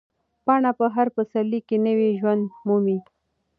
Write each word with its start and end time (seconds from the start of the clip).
پاڼه 0.45 0.71
په 0.79 0.85
هر 0.95 1.07
پسرلي 1.15 1.59
کې 1.67 1.77
نوی 1.85 2.09
ژوند 2.19 2.43
مومي. 2.67 2.97